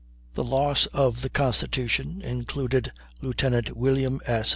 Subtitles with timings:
[0.33, 4.49] 18 The loss of the Constitution included Lieutenant William S.